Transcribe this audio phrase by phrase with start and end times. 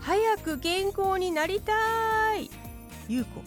[0.00, 1.72] 早く健康になりた
[2.36, 2.50] い。
[3.08, 3.42] ゆうこ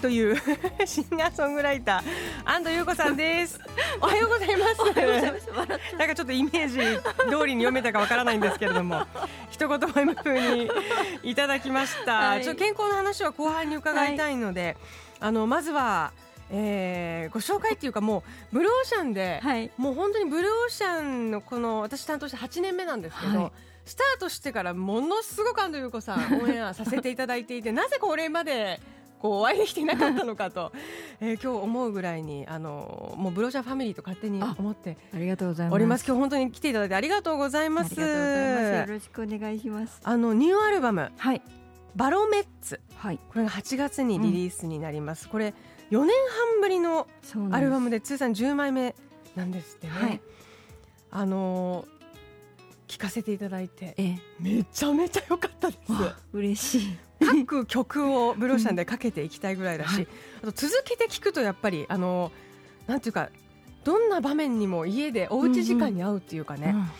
[0.00, 0.36] という
[0.86, 2.02] シンガーソングライター。
[2.44, 3.58] 安藤優子さんです。
[4.00, 5.96] おはようございます。
[5.96, 6.78] なんかちょっとイメージ
[7.30, 9.06] 通りに読めたかわからないんですけれども。
[9.50, 10.70] 一言も今風に
[11.22, 14.76] いただきました、はい、ちょ健康の話は後半に伺いたいので、はい、
[15.20, 16.12] あのまずは
[16.50, 23.52] えー、ご紹介っていうかもうブルーオーシャンで、はい、もう本当にブルーオーシャンのこの私担当して8年目なんですけど、はい、
[23.84, 28.80] スタートしてからものすごく安藤優子さんオンエアさせていただいていて なぜこれまで
[29.18, 30.70] こうお会いできていなかったのかと、
[31.20, 35.74] えー、今日思うぐらいにあのもうブローシャファミリーと勝手に思ってありがとうございます。
[35.74, 36.04] おります。
[36.06, 37.98] 今日本当に来ていただいてありがとうございます。
[37.98, 38.06] よ
[38.86, 40.00] ろしくお願いします。
[40.02, 41.10] あのニューアルバム。
[41.16, 41.42] はい。
[41.96, 45.54] バロメッツ、はい、これが8月にリリースになります、うん、これ
[45.90, 46.10] 4年
[46.50, 47.06] 半ぶりの
[47.52, 48.94] アルバムで通算10枚目
[49.36, 50.20] なんですってね、はい、
[51.10, 51.86] あの
[52.88, 55.78] 聞かせていただいて、ええ、めちゃめちゃ良かったです。
[56.32, 56.98] 嬉しい。
[57.20, 59.96] 各曲をブローシャンでかけていきたいぐらいだし、うん。
[59.96, 60.08] はい、
[60.42, 62.32] あと続けて聞くとやっぱりあの
[62.86, 63.30] なんていうか
[63.84, 66.80] どんな場面にも家でおうち時間に合うっていうかね、うん。
[66.80, 66.90] うん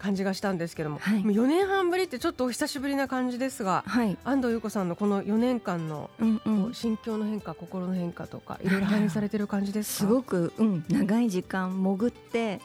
[0.00, 6.10] 感じがしたんですけども、はい、もう4年半ぶりってちょっとお久しぶりな感じですが、はい、安藤優子さんのこの4年間の、
[6.72, 12.60] 心境の変化心の変化とかいろいろ反映されてる感じですすごく、うん、長い時間潜って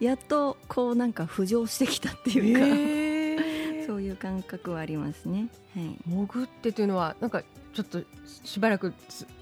[0.00, 7.42] やっとこうなんか浮上してきたっていうか、えー、 そういう感覚はありますね、はい、潜ってというのはなんか
[7.74, 8.02] ちょっと
[8.44, 8.94] しばらく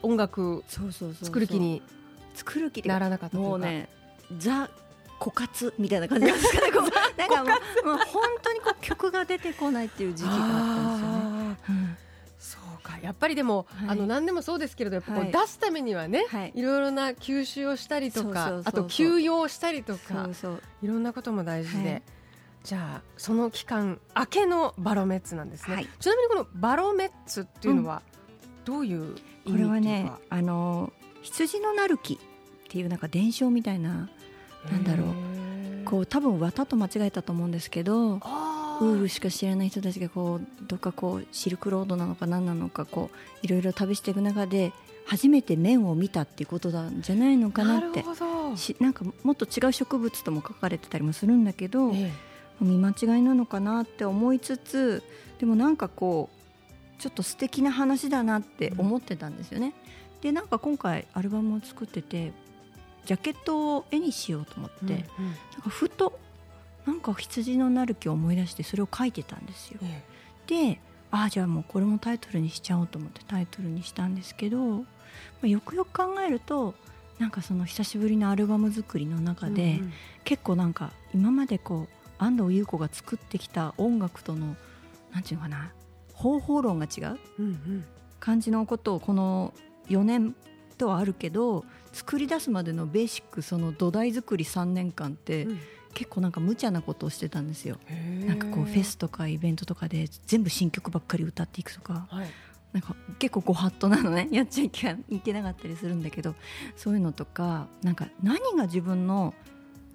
[0.02, 1.82] 音楽作る気に
[2.34, 3.88] 作る気ならなかったもうね
[4.36, 4.68] ザ
[5.18, 6.70] 枯渇みたいな感じですかね。
[7.18, 7.50] なんかも
[7.82, 11.87] うもう本当にこう曲が出てこないっていう時期があったんですよね。
[13.02, 20.28] やっぱりでも、はい、あの何でもそうですけれどやっぱこう出すためにはね、はい、いろいろな吸収をしたりとかあと休養したりとか
[20.82, 22.02] いろんなことも大事で、はい、
[22.64, 28.02] じゃあその期間明けのバロメッツなんですね、はい、ちなみにこのバロメッツっていうのは
[28.64, 30.92] どういう意味、うん、これはねあの
[31.22, 32.18] 羊のなる木っ
[32.68, 34.08] ていうなんか伝承みたいな
[34.70, 35.38] なんだろう。
[35.88, 38.20] こう多分綿と間違えたと思うんですけど
[38.80, 43.16] ウールしか知らない人たちがこうどっかこうシルクロードなのか何なのかこう
[43.46, 44.72] いろいろ旅していく中で
[45.06, 48.04] 初めて面を見たっていうことなんじゃないのかなって
[48.56, 52.12] しなんかもっと違う植物とも書かれてたりもするんだけど、ええ、
[52.60, 55.02] 見間違いなのかなって思いつつ
[55.38, 59.72] でもなんかこうちょっと素敵な話だなって思ってたんですよね。
[60.16, 62.32] うん、でなんか今回アルバムを作ってて
[63.06, 65.04] ジャケットを絵にしようと思って、うんうん、なん
[65.62, 66.18] かふと
[66.88, 69.78] なんか羊のなる木を思い出してそれを書いてたんですよ。
[69.82, 70.02] え
[70.48, 74.84] え、でああじゃあもうこれもタイトルにしちゃおうと思ってタイトルにしたんですけど、ま
[75.44, 76.74] あ、よくよく考えると
[77.18, 79.92] なんかその久しぶりのアルバム作りの中で、うんうん、
[80.24, 84.56] 結構なんか今までこう安藤優子が作ってきた音楽との
[85.12, 85.72] なんていうのかな
[86.14, 87.18] 方法論が違う、
[88.18, 89.52] 感じのことをこの
[89.88, 90.34] 4年
[90.78, 95.58] とはあるけど作り出すまでのベーシックその土台作り3年間って、うん、
[95.98, 97.76] 結構なんか無茶なことをしてたんですよ。
[98.24, 102.28] なんかこうフェスとかイベントとかで全部新曲ばっかり歌っていくとか、はい、
[102.72, 104.28] なんか結構ご法度なのね。
[104.30, 106.36] やっちゃいけなかったりするんだけど。
[106.76, 109.34] そういうのとかなんか何が自分の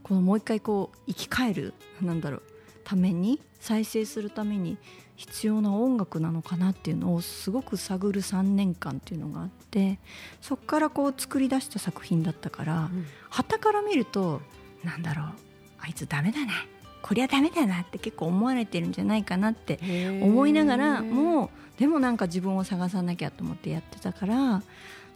[0.04, 2.44] このもう一回こう生き返るなんだろう
[2.84, 4.78] ために再生するために
[5.16, 10.00] 必要な音楽なのかなっていうのをすごく探る3年間っていうのがあって
[10.42, 12.90] そこからこう作り出した作品だったから
[13.30, 14.42] はた、から見ると
[14.84, 15.53] なんだろう
[15.84, 16.54] あいつダメだな。
[17.02, 19.78] こりゃダメだなって結構思われてるんじゃないかなって
[20.22, 24.64] 思いながらもうでもなんか自分を探さなきゃと思ってやってたから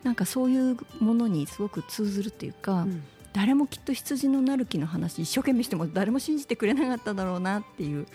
[0.04, 8.06] なんかそういうものにすごく通ずるっていうか、うん、誰もきっと羊のなる木の話一生懸命しても誰も信じてくれなかっただろうなっていう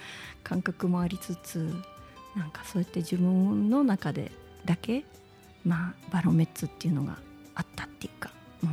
[0.45, 1.75] 感覚もありつつ
[2.37, 4.33] なんかそうやって自分の中で
[4.67, 5.05] だけ、
[5.65, 7.17] まあ、バロメッツっていうのが
[7.55, 8.31] あったっていうか。
[8.63, 8.71] うん、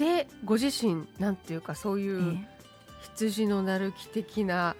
[0.00, 2.38] でご自身なんていうかそういう
[3.02, 4.74] 羊のなる木的な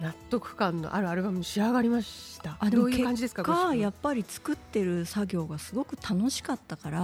[0.00, 2.56] 納得感のあるアルバムに仕上がりました。
[2.58, 7.02] あどういう感じですかやっぱり作ってる作業がすごく楽しかったから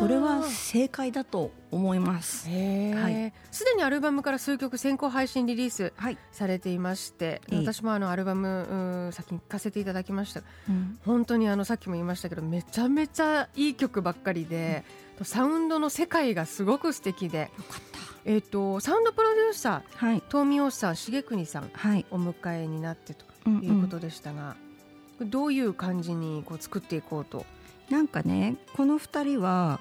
[0.00, 2.44] これは正解だと思います。
[2.44, 5.92] すで、にアルバムから数曲先行配信リリース
[6.32, 14.84] されていまして、はい、私もあのアルバム先に聴かせていただきました、うん、本当にあのさっきも言いましたけどめちゃめちゃいい曲ばっかりで、
[15.18, 18.00] うん、サウンドの世界がすごく素敵でよかった。
[18.24, 24.56] えーと、サウンドプロデューサー、はい、東美さん重国さん、はい、お迎えになってということでしたが、
[25.18, 27.46] うんうん、どういう感じにこう作っていこうと？
[27.88, 29.80] なんかねこの2人は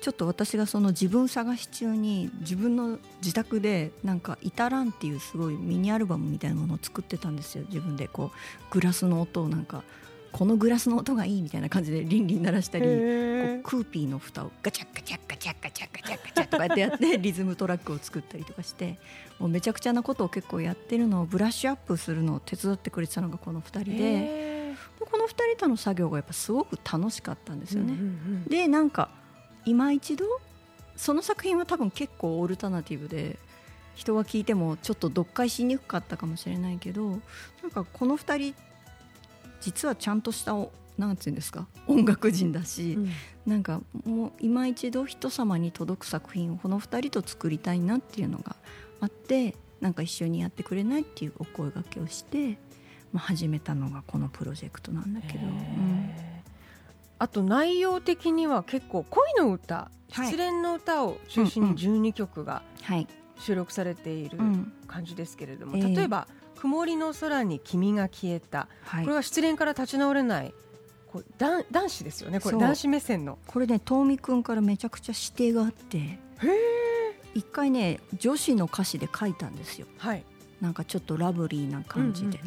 [0.00, 9.82] ちょっと私がその自分探し中に自分の自宅でなんか「イタラン」っていうすごいミニアルバムみたいなものを作ってたんですよ自分でこうグラスの音をなんか
[10.32, 18.98] このグラスの音がいいみたいな感じでリンリン鳴らしたりこうクーピーの蓋をガチャガチャガチャガチャガチャガチャとかやってやってリズムトラックを作ったりとかして
[19.38, 24.56] もうめちゃくちゃなことを結構やってるのをブラッシュアップするのを手伝ってくれてたのがこの2人で
[25.00, 27.94] この2人との作業がやっぱすごく楽しかったんですよね。
[28.48, 29.08] でなんか
[29.66, 30.24] 今一度？
[30.96, 33.38] その作品は多分結構オルタナティブで
[33.94, 37.08] 人が聞いてもちょっと読解しにくかったかもしれないけど
[37.62, 38.54] なんかこの2人
[39.60, 40.54] 実はちゃんとした
[40.98, 43.10] なんていうんですか音楽人だし、うん、
[43.46, 48.56] なんかもう今一度人様に届く作品をこの2人と作りたいなっていうのが
[49.00, 52.58] あってなんか一緒にやってくれないっていうお声がけをして、
[53.12, 55.44] まあ、始めたのがこのプロジェクトなんだけど。
[55.44, 56.25] うん
[57.18, 62.62] あと内容的には結構恋の歌、失恋の歌を中心に12曲が
[63.38, 64.38] 収録されている
[64.86, 70.54] 感じですけれども、例えば曇りの空に君が消えた、はい、これは失恋から立ち直れない
[71.06, 73.38] こう男男子ですよねこれ男子目線の。
[73.46, 76.18] これね遠見君からめちゃくちゃ指定があって
[77.34, 80.24] 一回ね女子の歌詞で書いたんですよ、はい、
[80.60, 82.40] なんかちょっとラブリーな感じで、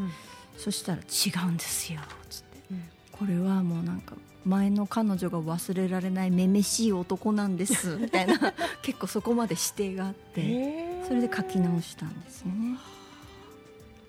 [0.58, 2.84] そしたら「違うんですよ」つって、うん、
[3.20, 8.54] これはもうなんか前の彼女が忘れられないめめしい男なんです みたいな。
[8.82, 12.78] 結構そこまで指定があってそれで書き直したんですよね。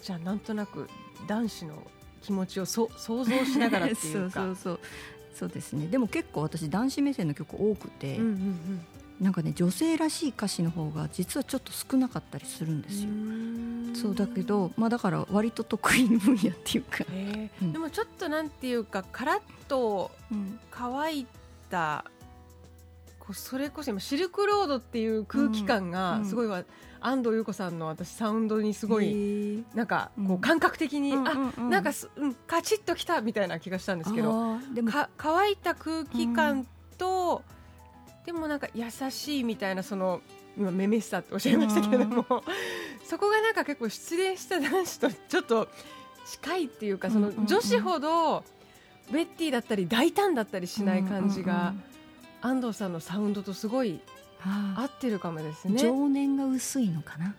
[0.01, 0.89] じゃあなんとなく
[1.27, 1.87] 男子の
[2.23, 4.45] 気持ちをそ想像しながらっていうか。
[4.47, 4.81] そうそう。
[5.35, 5.87] そうですね。
[5.87, 8.81] でも結構私男子目線の曲多くて、うんうんうん、
[9.20, 13.11] なんかね女性らしい歌詞の方が実はちょっと少なかったりするんですよ。
[13.94, 17.05] そうだけどまあだから割と得意分野っていうか、
[17.62, 20.11] うん、でもちょっとなんていうかカラッと
[20.70, 21.26] 乾い
[21.69, 22.05] た、
[23.19, 26.66] こうそれこそ今シルクロードっていう空気感がすごいわ、うん
[27.00, 36.66] 安藤優子さんの私サウンドにすごいなんかこう感覚的に、うん、あなんかす、うん、カチッときたみたいな気がしたんですけどでもか乾いた空気感
[36.99, 37.55] と、うん、
[38.25, 40.20] でもなんか優しいみたいなその
[40.56, 42.25] 今めめしさっておっしゃいましたけれども、
[43.05, 45.69] そこがなんか結構失恋した男子とちょっと
[46.26, 48.44] 近いっていうかその女子ほど
[49.11, 51.75] ベッティだったり大胆だったりしない感じが、
[52.43, 54.00] 安藤さんのサウンドとすごい
[54.76, 55.78] 合ってるかもですね。
[55.78, 57.34] 情念が薄いのかな？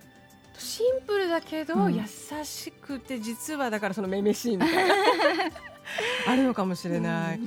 [0.58, 2.04] シンプルだけど、優
[2.44, 4.96] しくて実はだからそのめめしいみたいな
[6.28, 7.40] あるのかもしれない、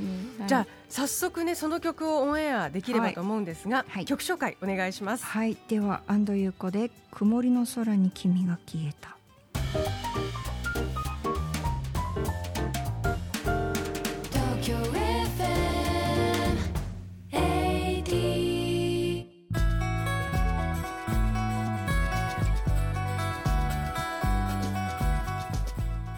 [0.47, 5.25] じゃあ早速ねその曲をオンエアできればと思うんですが、はい、曲紹介お願いします。
[5.25, 5.57] はい。
[5.69, 9.17] では安藤優子で曇りの空に君が消えた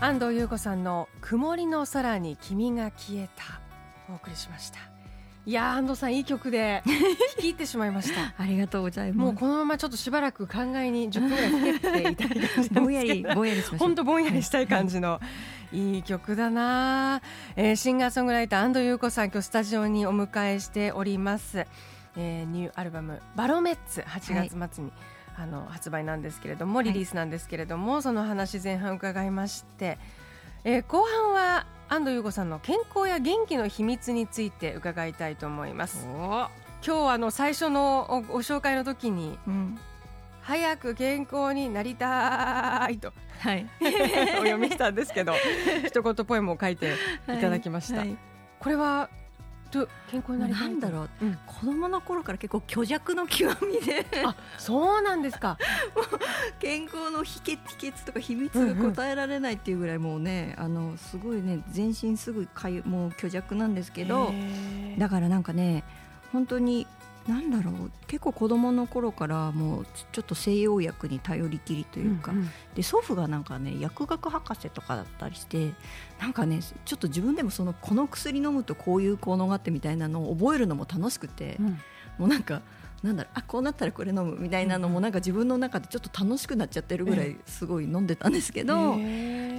[0.07, 3.61] 安藤優子さんの曇りの空に君が消えた
[4.09, 4.79] お送りしました。
[5.45, 6.93] いや安藤さんいい曲で聴
[7.39, 8.33] き入ってしまいました。
[8.41, 9.19] ありがとうございます。
[9.19, 12.25] もうこのままちょっとしばらく考えに10分ぐらいかけていた
[12.63, 15.21] いぼんやりぼんやりしま本当ぼんやりしたい感じの、
[15.73, 15.99] い。
[15.99, 17.21] い曲だな、
[17.57, 21.67] えー、シンガーソングライター安藤優子さん今日スタジオにお迎えしております、
[22.17, 29.99] えー、ニューアルバムバロメッツ8月末に、はいあの発売なんですけれどもリリースなんですけれども、はい、その話前半伺いまして、
[30.64, 36.07] えー、後半は安藤優子さんの健康や元気の秘密について伺いたいと思います。
[36.87, 39.78] 今日あの最初のご紹介の時に、うん、
[40.43, 45.35] 早く健康になりたいと、はい、 お読みしたんですけど
[45.87, 46.95] 一言ポエムを書いて
[47.28, 48.09] いただきました、はい。
[48.09, 48.19] はい、
[48.61, 49.11] これは
[49.67, 54.07] と健康になりなんだろう、うん、子供の頃から結構虚弱の極みで。
[54.25, 55.59] あそうなんですか。
[56.59, 64.33] 健康の秘訣秘訣とか秘密が答えられないっていうぐらいもうね、うんうん、あのすごいね全身すぐかゆもう虚弱なんですけど
[64.99, 65.85] だからなんかね
[66.33, 66.87] 本当に
[67.28, 67.90] なんだろう。
[68.06, 75.73] 結構子供の頃からもうちょっと西洋薬に頼りきりというか、うんうん、で祖父がなんかね薬学博士とかだったりして
[76.21, 82.62] なんかねちょっと自分でもそのこの薬飲むとこういう効能があってみたいなのを覚えるのも楽しくて、うん、もうなんか
[83.02, 88.97] なんだろうあこうなったらこれ飲むみたいなのもなんか自分の中でちょっと楽しくなっちゃってるぐらいすごい飲んでたんですけど、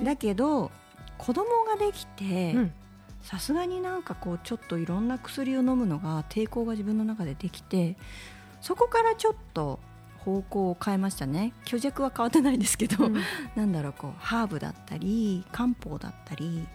[0.03, 0.71] だけど
[1.17, 2.55] 子供ができて
[3.27, 7.97] さすがになんかこうちょっといろんな薬を飲むのが抵抗が自分の中でできて
[8.61, 9.79] そこからちょっと
[10.19, 11.51] 方向を変えましたね。
[11.65, 13.17] 虚弱は変わってないですけど、うん、
[13.55, 16.65] なんだろうこうハーブだったり漢方だったり、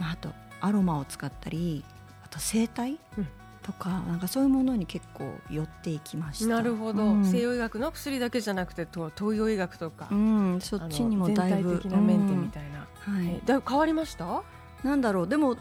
[0.00, 1.84] まあ、あとアロマを使ったり
[2.24, 3.28] あと整体、うん。
[3.62, 6.56] とかなんかそういうものに結構寄っていきました。
[6.56, 14.42] なるほど、うん、西洋医学の薬だけじゃなくて東洋医学とか、うん、そっちにもだいぶ全体的なメンテみたいな、うん、はい、だいぶ変わりました？
[14.82, 15.28] なんだろう。
[15.28, 15.56] でも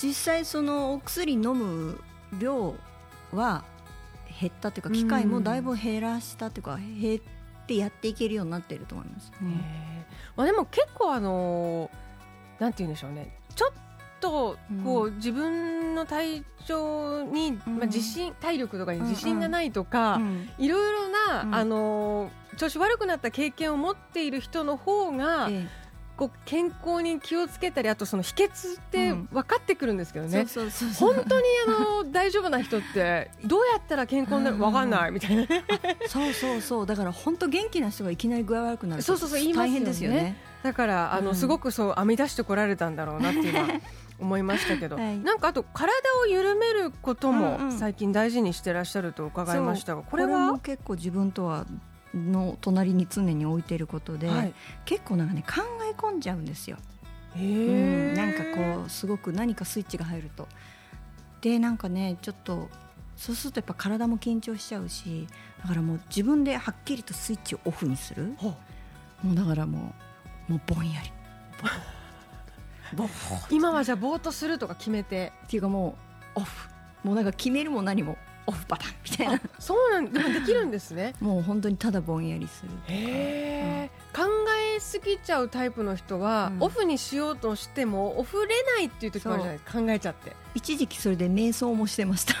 [0.00, 2.00] 実際そのお薬飲む
[2.38, 2.74] 量
[3.32, 3.64] は
[4.40, 7.20] 減ったというか機械もだいぶ減らしたというか減っ
[7.66, 9.48] てやっていけるようになっていると思います、うん
[10.36, 11.90] まあ、でも結構あの
[12.58, 13.36] なんて言うんでしょうね。
[13.54, 13.72] ちょっ
[14.20, 20.20] とこう、自分の体調に、まあ、自信体力とかに自信がないとか、
[20.58, 25.50] いろいろな、あの調子悪くなった経験を持っている人の方が、
[26.16, 30.46] こう健康に気をつけたりあとその秘訣って分かってくるんですけどね。
[30.98, 31.70] 本当にあ
[32.04, 35.64] の大丈夫な人ってどうやったら健康になるか分かんないみたいなね。
[36.06, 36.86] そうそうそう。
[36.86, 40.36] だから本当元気な人がいきなり具合悪くなるそうそうそう大変ですよね。
[40.62, 43.68] だからあの、すごくそう編み出してこられたんだろうなっていうのは
[44.18, 45.92] 思いましたけど、はい、なんかあと体
[46.22, 50.58] を緩めることも最近大事にしてらっしゃると伺いましたが、これは？
[50.60, 51.66] 結構自分とは
[52.16, 54.54] の隣に常に置いていることで、はい、
[54.84, 56.78] 結構なんかね考え込んじゃうんですよ。
[57.36, 60.48] うん、なんかこうすごく何かスイッチが入ると。
[61.40, 62.68] でなんかねちょっと
[63.16, 65.28] そうするとやっぱ体も緊張しちゃうし
[65.62, 68.34] だからもう自分ではっきりとスイッチをオフにする。
[69.22, 69.94] もうだからも
[70.48, 71.12] うもうぼんやり。
[73.50, 75.32] 今はじゃあぼーっとするとか決めて。
[75.46, 75.96] っていうかも
[76.36, 76.68] うオフ。
[77.02, 79.40] もうなんか決めるも何もオフパターンみたいな。
[79.58, 81.14] そうなんでもできるんですね。
[81.20, 84.30] もう本当にただぼんやりするへえ、うん、考
[84.76, 90.32] えすぎちゃうタイプの人は、うん、オフにしようとしてもオフれないっていう時もあるじゃない考えちゃって。
[90.54, 92.34] 一時期それで瞑想もしてました。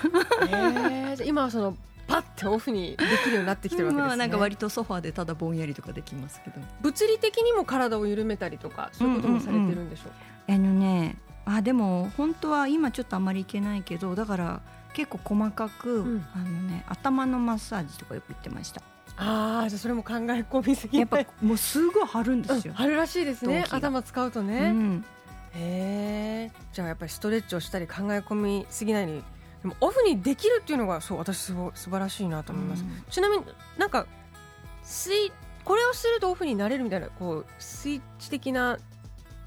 [0.46, 4.16] へえ今はそのパッてオフにできるようになってきてるわけですね。
[4.16, 6.60] なんか割とソファーでただぼんやりとかできますけど。
[6.80, 10.16] 物理的にも体を緩めたりとかそういうこともされてるんでしょうか？
[10.48, 10.70] うんうんうん。
[10.70, 14.60] あのねあでも本当は今ちょっとあまりいけないけどだから
[14.96, 18.80] 結構細かく、うん、あのね、頭のマッサージとかよく言ってました。
[19.18, 25.04] ああじゃそれも考え込みすぎやっぱもうすごい張るんですよ、うん、張るらしいですね頭使うとね、うん、
[25.54, 29.22] へえじゃあやっぱりストレッチをしたり考え込みすぎないに。
[29.62, 33.44] でもオフにできるっていうのがそう私すご素晴らしいなと思います、ちなみに
[33.78, 34.06] なんか
[34.82, 35.32] スイ
[35.64, 38.78] これをするとオフになれるみたいなこうスイッチ的な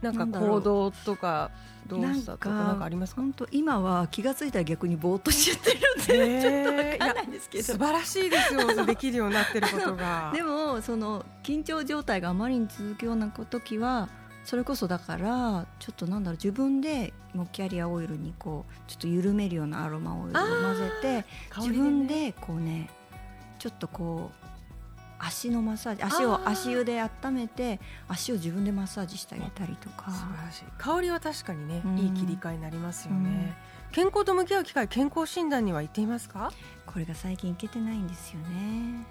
[0.01, 1.51] なんか行動とか
[1.87, 3.21] 動作とかなんかありますか？
[3.21, 7.63] 本当今は気が付いたら逆にぼーっとしちゃってるんで、 ちょっとわかんないんですけど。
[7.63, 10.31] 素晴らしいですよできるようになってることが。
[10.35, 14.09] でもその緊張状態があまりに続くような時は
[14.45, 21.25] それこそだからちょっとなんだろう自分でもキャリアオイルにこうちょっと緩めるようなアロマオイルを混ぜて、ね、
[21.57, 22.89] 自分でこうね
[23.59, 24.49] ちょっとこう
[25.19, 30.09] 足のマッサージ足を足湯で温めて足を自分でマッサージしてあげたりとか。
[30.11, 30.63] 素晴らしい。
[30.77, 33.55] 香りは確かにね、うん、いい切り替えになりますよね、
[33.89, 36.51] うん、健康と向き合う機会健康診断には行っていますか？
[36.85, 39.05] これが最近行けてないんですよね。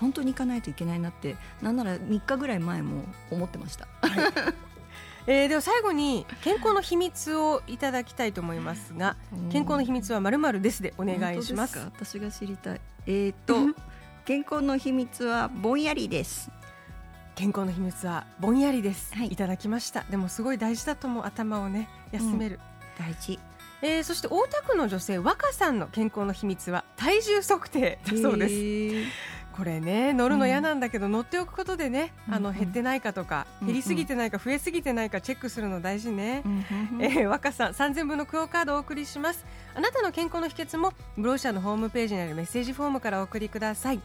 [0.00, 4.54] 本当に行かないといけないなってなんなら3日ぐらい前も思ってました、はい。
[5.26, 9.16] えー、では最後に健康の秘密をいただきたいと思いますが
[9.50, 11.78] 健康の秘密はまるまるですでお願いします。
[11.80, 12.80] 私が知りたい。
[13.06, 13.56] えー、っと
[14.28, 16.50] 健康の秘密はぼんやりです。
[17.34, 20.04] 健康の秘密はぼんやりです、はい、いただきました。
[20.10, 21.24] でもすごい大事だと思う。
[21.24, 22.60] 頭をね休める、
[22.98, 23.38] うん、大事。
[23.80, 29.28] えー、そして大田区の女性若さんの健康の秘密は体重測定だそうです。
[29.56, 36.48] これね乗るの嫌なんだけど、うん、乗っておくことでねあの減ってないかとか、うん、減りすぎてないか増えすぎてないかチェックするの大事ね、う
[36.98, 39.46] ん、えー、若さん3000分のクオカードをお送りします。
[39.74, 44.00] あなたの健康の秘訣もブローシャのホームページにあるメッセージフォームからお送りください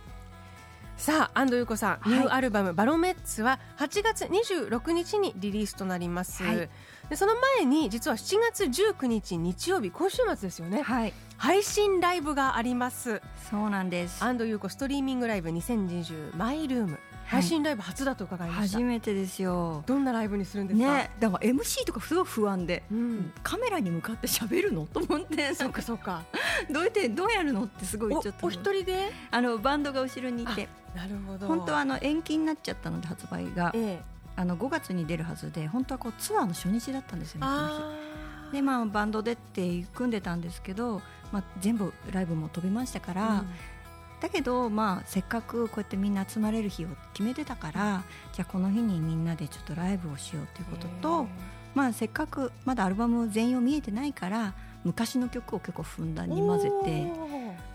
[0.97, 6.69] さあ安藤優子さん、ニューアルバム「バロメッツ」は8月26日にリリースとなります、はい、
[7.09, 13.21] でその前に実は7月19日日曜日今週末ですよね、はい、配信ライブがあります。
[13.49, 14.23] そうなんです。
[14.23, 16.99] 安藤優子ストリーミングライブ2020マイルーム
[17.33, 19.83] 配信ライブ初だと伺いました、初めてですよ。
[19.85, 20.85] どんなライブにするんですか？
[20.85, 24.85] ねだから MC とかすごい不安で、うん、カメラに向かって喋るの？
[24.85, 26.23] と思って そうかそうか。
[26.71, 29.11] どうやってどうやるのってすごいちょっとお一人で？
[29.31, 30.67] あのバンドが後ろにいて。
[30.95, 31.47] なるほど。
[31.47, 34.01] 本当はあの延期になっちゃったので発売が、ええ、
[34.35, 37.47] あの5月に出るはずで本当はこうツアーの初日だったんですよね
[38.51, 43.47] でまあバンドでって組んでたんですけど、まあ、全部ライブも飛びましたから、うん、
[44.23, 51.27] だけどまあせっかくこうやってみんな集まれる日を決めてたからじゃあこの日にみんなでちょっとライブをしようということと、
[51.75, 54.53] まあせっかくまだアルバム全容見えてないから
[54.85, 57.11] 昔の曲を結構ふんだんに混ぜて、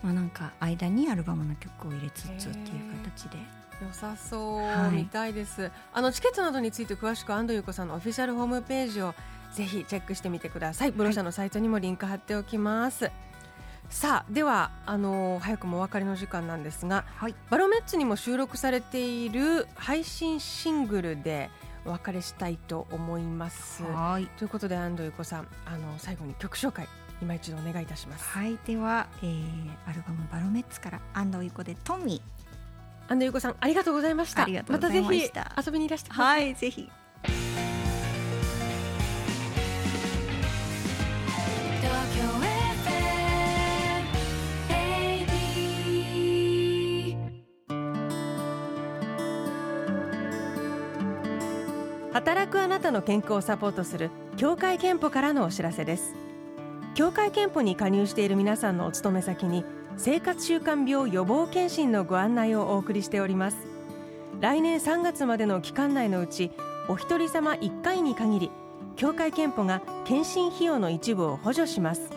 [0.01, 3.37] まあ、なんか間にアルバムの曲を入れつつっていう形で。
[3.81, 5.71] 良さそう、はい、見たいです。
[5.93, 9.15] あのチケットなどについて詳しく安藤優子さんのオフィシャルホームページを
[9.53, 10.91] ぜひチェックしてみてください。
[10.91, 13.13] ブロシャのサイトにもリンク貼っておきます、はい、
[13.89, 21.49] さあではあの早くもお別れの時間なんですが、はい、バロメッツにも収録されている配信シングルで
[21.85, 23.83] お別れしたいと思います。
[23.83, 24.27] はい。
[24.37, 26.87] ということで安藤由子さんあの最後に曲紹介
[27.21, 28.29] 今一度お願いいたします。
[28.29, 28.57] はい。
[28.65, 33.11] では、えー、アルバムバロメッツから安藤由子でトミー。
[33.11, 34.47] 安藤由子さんありがとうございました。
[34.67, 36.43] またぜひ遊びにいらしてください。
[36.43, 36.89] はいぜひ
[52.91, 56.15] の健康をサポートする協会憲法からのお知らせです。
[56.95, 59.63] 協会憲法に加入している皆さんのお勤め先に
[59.97, 63.57] 生活習慣病予防検診のご案内をお送りしております。
[64.41, 66.51] 来年3月までの期間内のうち
[66.87, 68.51] お一人様1回に限り
[68.95, 72.09] 協会憲法が検診費用の一部を補助します。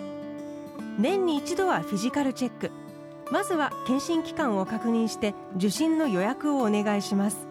[0.99, 2.71] 年に一度はフィジカルチェック。
[3.31, 7.47] まずは検診期間を確認して受診の予約をお願いします。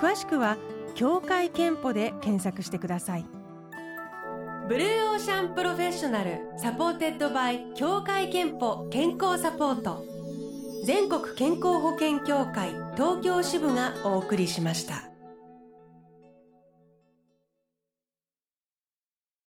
[0.00, 0.56] 詳しくは
[0.94, 3.26] 協会けんぽで検索してください
[4.68, 10.04] Blue Ocean Professional supported by 協会けんぽ健康サポート
[10.84, 15.11] 全国健康保険協会東京支部がお送りしました。